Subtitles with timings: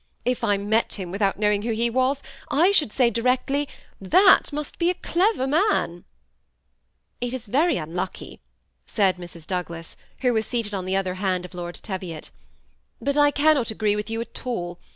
[0.25, 3.69] If I met him without knowing who he was, I should say directly,
[4.01, 6.05] That must be a clever man!"
[7.21, 8.39] "It is very unlucky,"
[8.87, 9.45] said Mrs.
[9.45, 12.31] Douglas, who was seated on the other hand of Lord Teviot;
[12.65, 14.79] '< but I can not agree with you at all.